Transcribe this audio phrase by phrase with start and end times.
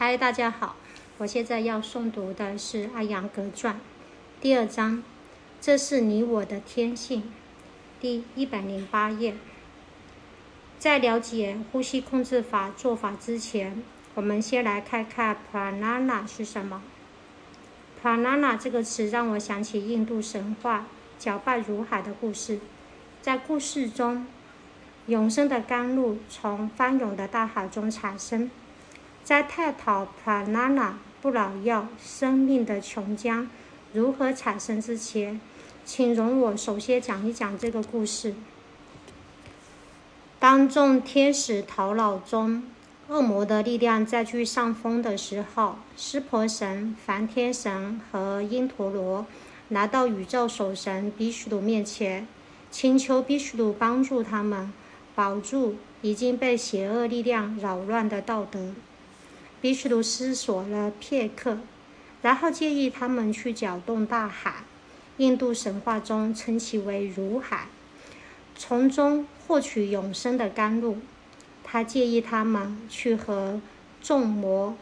[0.00, 0.76] 嗨，大家好，
[1.16, 3.74] 我现在要诵读的是《阿扬格传》
[4.40, 5.02] 第二章，
[5.60, 7.32] 这是你我的天性，
[7.98, 9.34] 第一百零八页。
[10.78, 13.82] 在了解呼吸控制法做法之前，
[14.14, 16.80] 我们先来看看 pranana 是什么。
[18.00, 20.86] pranana 这个词让我想起印度神话
[21.18, 22.60] 搅拌如海的故事，
[23.20, 24.28] 在故事中，
[25.06, 28.48] 永生的甘露从翻涌的大海中产生。
[29.28, 33.46] 在探讨 pranana 不老药生命的琼浆
[33.92, 35.38] 如何产生之前，
[35.84, 38.34] 请容我首先讲一讲这个故事。
[40.38, 42.62] 当众天使头脑中
[43.08, 49.26] 恶魔的力量占据上风的时候，湿婆神、梵天神和因陀罗
[49.68, 52.26] 来到宇宙守神比须鲁面前，
[52.70, 54.72] 请求比须鲁帮助他们
[55.14, 58.72] 保住已经被邪恶力量扰乱的道德。
[59.60, 61.58] 比须卢思索了片刻，
[62.22, 64.64] 然后建议他们去搅动大海，
[65.16, 67.66] 印度神话中称其为如海，
[68.56, 70.98] 从中获取永生的甘露。
[71.64, 73.60] 他建议他们去和
[74.00, 74.76] 众魔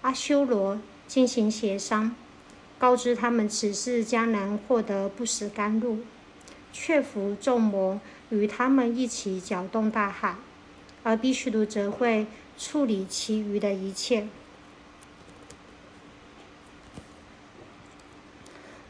[0.00, 2.14] 阿修罗进行协商，
[2.78, 5.98] 告知他们此事将能获得不死甘露，
[6.72, 10.36] 劝服众魔与他们一起搅动大海，
[11.02, 12.26] 而比须卢则会。
[12.58, 14.26] 处理其余的一切，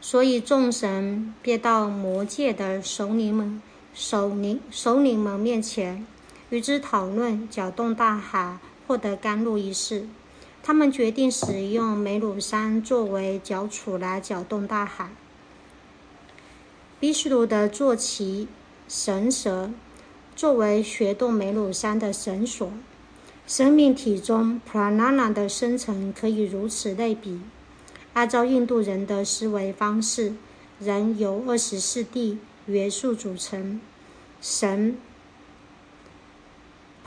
[0.01, 3.61] 所以众神便到魔界的首领们、
[3.93, 6.03] 首领、首领们面前，
[6.49, 10.07] 与之讨论搅动大海获得甘露一事。
[10.63, 15.11] 他们决定使用梅鲁山作为脚杵来搅动大海。
[16.99, 18.47] 比须卢的坐骑
[18.87, 19.71] 神蛇
[20.35, 22.71] 作为学动梅鲁山的绳索。
[23.49, 27.41] 生命体中 pranana 的生成可以如此类比。
[28.13, 30.35] 按照印度人的思维方式，
[30.79, 32.37] 人由二十四地
[32.67, 33.81] 元素组成：
[34.39, 34.95] 神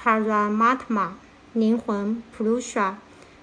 [0.03, 1.11] paramatma、
[1.53, 2.95] 灵魂 （prusha）、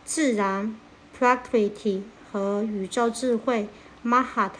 [0.03, 0.75] 自然
[1.17, 3.69] prakriti 和宇宙智慧
[4.03, 4.51] mahat。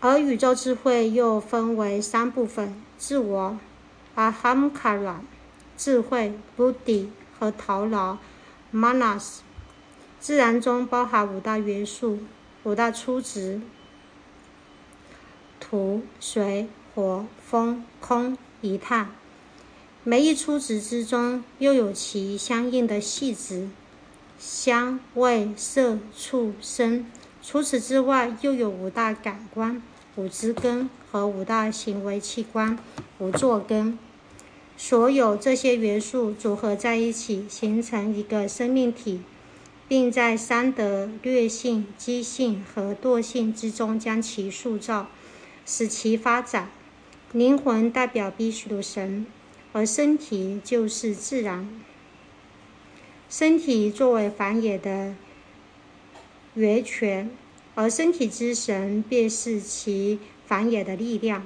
[0.00, 3.58] 而宇宙智慧又分为三部分：自我
[4.16, 5.16] ahamkara。
[5.76, 8.18] 智慧 b u d i 和头脑
[8.72, 9.38] （Manas）。
[10.20, 12.18] 自然中包含五大元素、
[12.62, 13.60] 五大初值：
[15.60, 19.10] 土、水、火、风、空、一碳。
[20.02, 23.68] 每一初值之中又有其相应的细值：
[24.38, 27.10] 香、味、色、触、声。
[27.42, 29.82] 除此之外，又有五大感官、
[30.16, 32.78] 五知根和五大行为器官、
[33.18, 33.98] 五座根。
[34.76, 39.20] 所有这些元素组合在一起，形成一个生命体，
[39.86, 45.08] 并在三德、劣性、基性和惰性之中将其塑造，
[45.64, 46.70] 使其发展。
[47.32, 49.26] 灵魂代表必须的神，
[49.72, 51.68] 而身体就是自然。
[53.30, 55.14] 身体作为繁衍的
[56.54, 57.30] 源泉，
[57.74, 61.44] 而身体之神便是其繁衍的力量。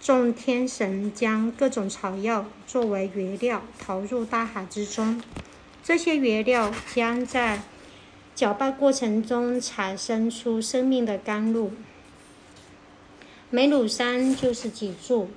[0.00, 5.22] 众天神将各种草药作为原料投入大海之中，
[5.84, 7.60] 这些原料将在
[8.34, 11.72] 搅拌过程中产生出生命的甘露。
[13.50, 15.28] 梅鲁山就是脊柱，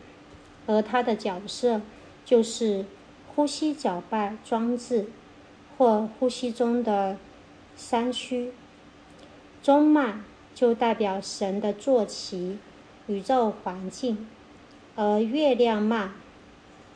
[0.66, 1.82] 而它的角色
[2.24, 2.86] 就是
[3.36, 5.08] 呼吸搅拌装置
[5.78, 7.18] 或呼吸中的
[7.76, 8.54] 山区。
[9.62, 10.20] 中脉
[10.56, 12.58] 就代表神的坐骑，
[13.08, 14.26] 宇宙环境。
[14.96, 16.12] 而月亮脉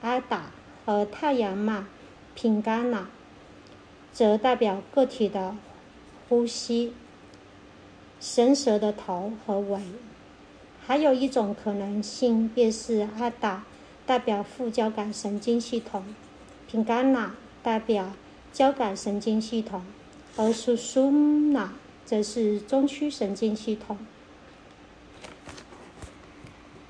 [0.01, 0.51] 阿达
[0.85, 1.85] 和太阳脉
[2.35, 3.09] 平冈那，
[4.13, 5.55] 则代表个体的
[6.29, 6.93] 呼吸、
[8.19, 9.81] 神蛇的头和尾。
[10.85, 13.63] 还有一种可能性，便是阿达
[14.05, 16.03] 代表副交感神经系统，
[16.67, 18.13] 平冈那代表
[18.53, 19.83] 交感神经系统，
[20.37, 21.11] 而苏苏
[21.51, 21.73] 那
[22.05, 23.97] 则是中枢神经系统。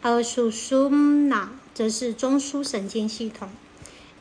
[0.09, 3.49] 而属苏那则是中枢神经系统，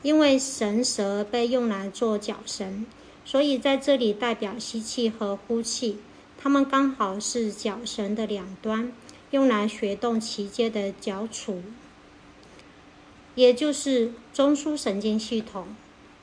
[0.03, 2.85] 因为神蛇被用来做脚绳，
[3.25, 5.99] 所以在这里代表吸气和呼气，
[6.37, 8.91] 它们刚好是脚绳的两端，
[9.31, 11.61] 用来学动其间的脚杵，
[13.37, 15.69] 也就是中枢神经系统。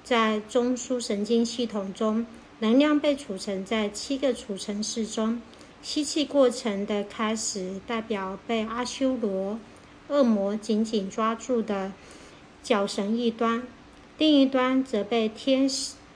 [0.04, 2.26] 在中枢神经系统中，
[2.60, 5.42] 能量被储存在七个储存室中。
[5.84, 9.60] 吸气过程的开始，代表被阿修罗、
[10.08, 11.92] 恶魔紧紧抓住的
[12.64, 13.64] 脚绳一端；
[14.18, 15.70] 另一端则被天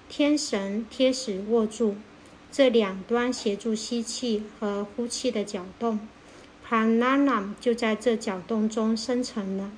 [0.08, 1.98] 天神天使握住。
[2.50, 6.00] 这两端协助吸气和呼气的搅动
[6.66, 9.70] ，pannam 就在这搅动中生成了。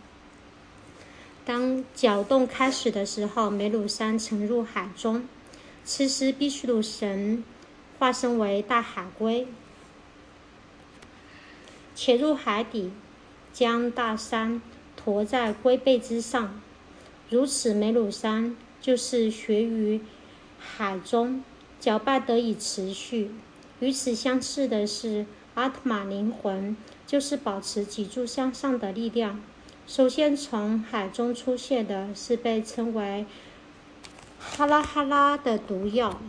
[1.44, 5.28] 当搅动开始的时候，梅鲁山沉入海中。
[5.84, 7.44] 此时，毗湿奴神
[7.98, 9.48] 化身为大海龟，
[12.02, 12.94] 潜入海底，
[13.52, 14.62] 将大山
[14.96, 16.62] 驮在龟背之上。
[17.30, 20.00] 如此，梅鲁山就是悬于
[20.58, 21.44] 海中。
[21.78, 23.32] 搅拌得以持续。
[23.82, 25.26] 与此相似的是，
[25.56, 29.44] 阿特玛灵魂就是保持脊柱向上的力量。
[29.86, 33.26] 首先从海中出现的是被称为
[34.40, 36.22] 哈拉哈拉的毒药，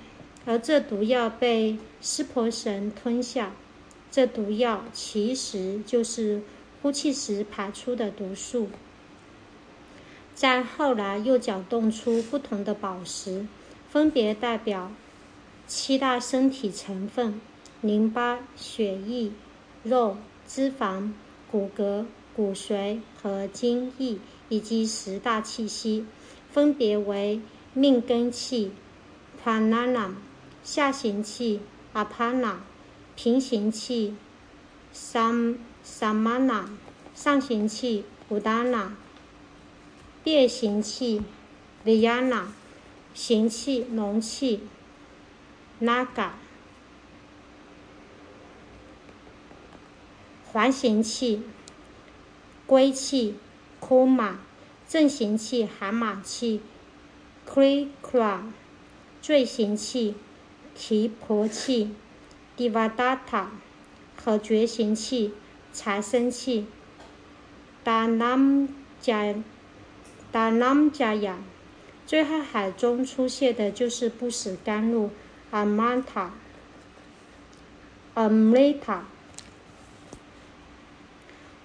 [0.45, 3.53] 而这毒药被湿婆神吞下。
[4.11, 6.43] 这毒药其实就是
[6.83, 8.69] 呼气时排出的毒素。
[10.35, 13.47] 再后来又搅动出不同的宝石，
[13.89, 14.91] 分别代表。
[15.67, 17.41] 七大身体成分：
[17.81, 19.31] 淋巴、血液、
[19.85, 20.17] 肉、
[20.49, 21.13] 脂肪、
[21.49, 24.19] 骨骼、骨髓和精液，
[24.49, 26.05] 以及十大气息，
[26.51, 27.41] 分别为
[27.73, 28.73] 命根气
[29.45, 30.15] （Prana）、
[30.65, 31.61] 下行气
[31.95, 32.57] （Apana）、
[33.23, 34.15] 平行气
[34.95, 36.71] （Sam Samana）、
[37.15, 38.93] 上行气 （Udana）、
[40.25, 41.23] 变形气
[41.85, 42.45] （Vyana）、
[43.13, 43.85] 行气
[44.23, 44.61] （气）。
[45.83, 46.31] Naga，
[50.51, 51.43] 环形气、
[52.67, 53.35] 归气、
[53.83, 54.37] Kuma，
[54.89, 56.63] 正行气、海马气、
[57.47, 58.45] Krikra，
[59.21, 60.15] 坠行气、
[60.75, 61.91] 提婆气、
[62.61, 63.47] Divadata，
[64.23, 65.33] 和觉醒气、
[65.73, 66.67] 财生气、
[67.83, 69.43] Danamja
[70.31, 71.37] Danamjaya。
[72.07, 75.11] 最后海中出现的就是不死甘露。
[75.51, 76.35] 阿曼塔、
[78.13, 79.05] 阿梅塔，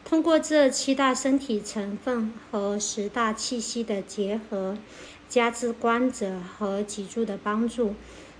[0.05, 4.77] 通过这七大身体成分和十大气息的结合，
[5.27, 7.93] 加之观者和脊柱的帮助，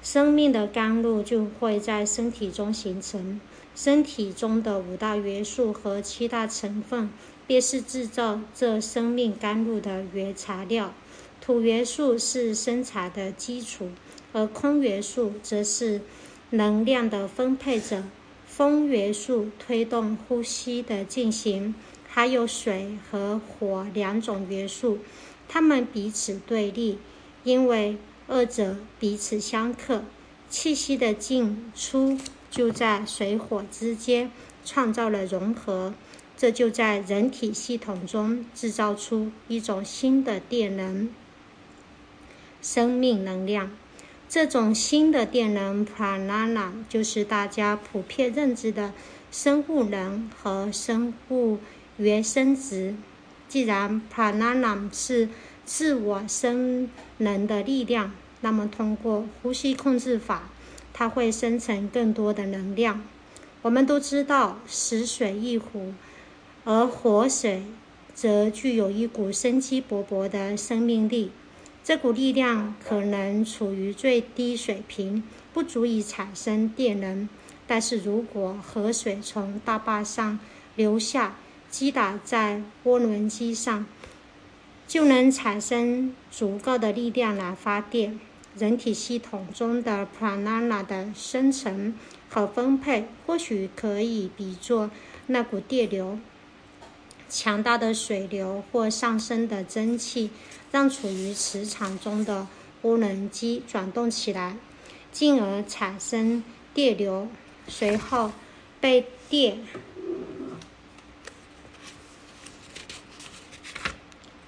[0.06, 3.42] 生命的甘露就会在身体中形成。
[3.74, 7.10] 身体中的五大元素和七大成分，
[7.48, 10.94] 便是制造这生命甘露的原材料。
[11.42, 13.90] 土元素是生产的基础。
[14.32, 16.02] 而空元素则是
[16.52, 18.04] 能量的分配者，
[18.46, 21.74] 风元素推动呼吸的进行，
[22.08, 25.00] 还有水和火两种元素，
[25.48, 27.00] 它们彼此对立，
[27.44, 30.04] 因为二者彼此相克。
[30.48, 32.18] 气息的进出
[32.50, 34.32] 就在水火之间
[34.64, 35.94] 创造了融合，
[36.38, 41.10] 这就在人体系统中制造出一种新的电能——
[42.62, 43.72] 生命能量。
[44.30, 48.94] 这种新的电能 （pranana） 就是大家普遍认知的
[49.32, 51.60] 生物能和生物
[51.98, 52.96] 原生值。
[53.48, 55.30] 既然 prana 是
[55.66, 60.50] 自我生能的力量，那么通过呼吸控制法，
[60.94, 63.04] 它会生成更多的能量。
[63.64, 65.94] 我们都知道，死水一壶，
[66.64, 67.64] 而活水
[68.14, 71.32] 则具有一股生机勃勃的生命力。
[71.84, 75.24] 这股力量可能处于最低水平，
[75.54, 77.28] 不足以产生电能。
[77.68, 80.40] 但是如果河水从大坝上
[80.76, 81.36] 流下，
[81.72, 83.86] 击打在涡轮机上，
[84.88, 88.20] 就能产生足够的力量来发电。
[88.58, 91.94] 人体系统中的 prana 的生成
[92.30, 94.90] 和分配，或许可以比作
[95.28, 96.18] 那股电流。
[97.28, 100.30] 强大的水流或上升的蒸汽，
[100.72, 102.48] 让处于磁场中的
[102.84, 104.56] 涡轮机转动起来，
[105.12, 107.28] 进而产生电流。
[107.68, 108.32] 随后
[108.80, 109.58] 被电，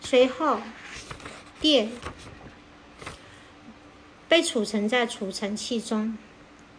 [0.09, 0.59] 随后
[1.59, 1.89] 电
[4.29, 6.17] 被储存在储存器中，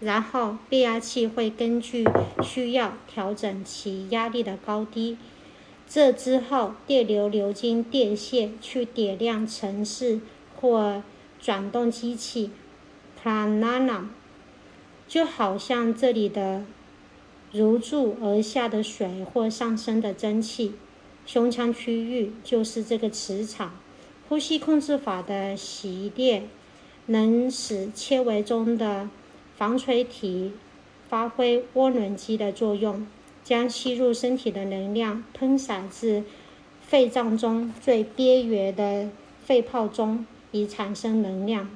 [0.01, 2.09] 然后变压器会根据
[2.43, 5.19] 需要调整其压力的高低。
[5.87, 10.23] 这之后，电流流经电线去点亮城市
[10.57, 11.03] 或
[11.39, 12.51] 转动机器。
[13.23, 14.05] Prana，
[15.07, 16.65] 就好像这里的
[17.53, 20.73] 如注而下的水或上升的蒸汽。
[21.29, 23.73] 胸腔区域就是这个磁场。
[24.31, 26.49] 呼吸控制法的习练
[27.07, 29.11] 能使纤维中的
[29.59, 30.53] 防垂体
[31.11, 33.07] 发挥涡轮机的作用。
[33.45, 36.25] 将吸入身体的能量喷洒至
[36.83, 39.09] 肺脏中最边缘的
[39.43, 41.71] 肺泡中，以产生能量。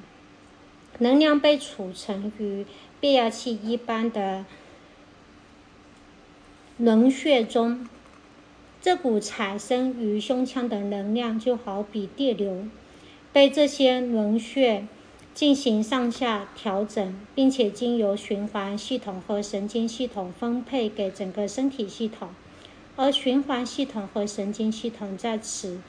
[0.99, 2.63] 能量被储存于
[2.99, 4.45] 变压器一般的
[6.77, 7.89] 轮穴中。
[8.83, 12.67] 这股产生于胸腔的能量，就好比电流，
[13.31, 14.85] 被这些轮穴
[15.33, 22.27] 进行上下调整，并且经由循环系统和神经系统分配给整个身体系统。
[22.97, 25.79] 而循环系统和神经系统在此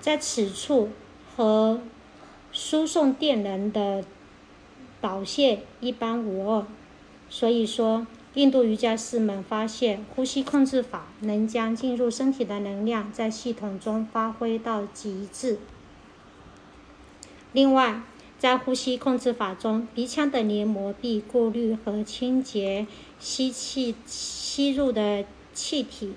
[0.00, 0.88] 在此处
[1.36, 1.82] 和
[2.50, 4.02] 输送电能的
[5.02, 6.66] 导线一般无二。
[7.28, 8.06] 所以说。
[8.34, 15.60] 印度瑜伽师们发现，呼吸控制法能将进入身体的能量在系统中发挥到极致。
[17.52, 18.02] 另外，
[18.36, 22.88] 在呼吸控制法中，鼻腔的黏膜壁过滤和清洁
[23.20, 26.14] 吸气吸入的气体；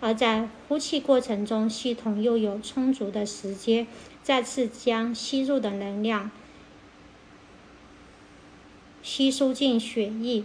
[0.00, 3.86] 而在呼气过程中，系统又有充足的时间
[4.24, 6.32] 再次将吸入的能量
[9.00, 10.42] 吸收进血液。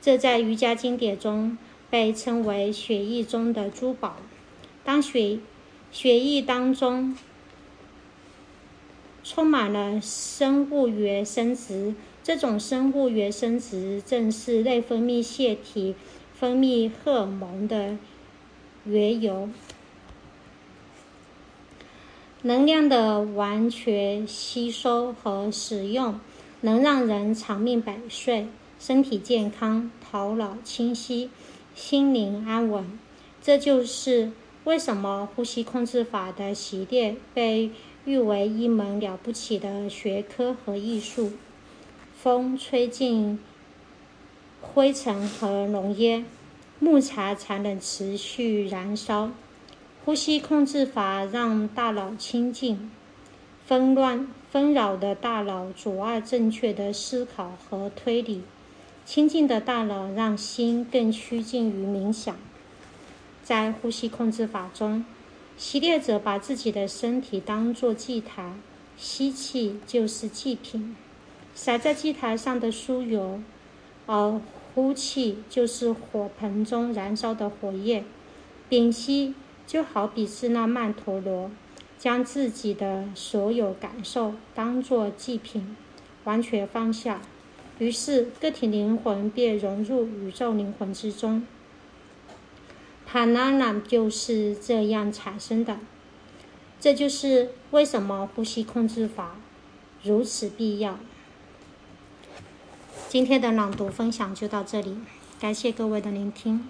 [0.00, 1.58] 这在瑜伽经典中
[1.90, 4.16] 被称为血液中的珠宝。
[4.84, 5.38] 当血
[5.90, 7.16] 血液当中
[9.22, 15.94] 充满了生物原生殖，这种生物原生殖正是内分泌腺体
[16.32, 17.98] 分泌荷尔蒙的
[18.84, 19.50] 缘由。
[22.42, 26.20] 能量的完全吸收和使用，
[26.60, 28.46] 能让人长命百岁。
[28.78, 31.30] 身体健康，头脑清晰，
[31.74, 32.98] 心灵安稳。
[33.42, 34.32] 这就是
[34.64, 37.70] 为什么呼吸控制法的习练被
[38.04, 41.32] 誉为一门了不起的学科和艺术。
[42.20, 43.38] 风吹进
[44.60, 46.26] 灰尘和浓烟，
[46.78, 49.30] 木材才能持续燃烧。
[50.04, 52.90] 呼吸控制法让大脑清净，
[53.66, 58.42] 纷乱纷扰的大脑阻碍正确的思考和推理。
[59.08, 62.36] 清净的大脑让心更趋近于冥想。
[63.42, 65.02] 在呼吸控制法中，
[65.56, 68.52] 习练者把自己的身体当作祭台，
[68.98, 70.94] 吸气就是祭品，
[71.54, 73.40] 洒在祭台上的酥油；
[74.04, 74.38] 而
[74.74, 78.04] 呼气就是火盆中燃烧的火焰。
[78.68, 79.34] 屏息
[79.66, 81.50] 就好比是那曼陀罗，
[81.98, 85.74] 将自己的所有感受当作祭品，
[86.24, 87.22] 完全放下。
[87.78, 91.46] 于是，个体灵魂便融入宇宙灵魂之中。
[93.06, 95.78] 帕拉纳就是这样产生的。
[96.80, 99.36] 这就是为什么呼吸控制法
[100.02, 100.98] 如此必要。
[103.08, 104.98] 今天的朗读分享就到这里，
[105.40, 106.68] 感谢各位的聆听。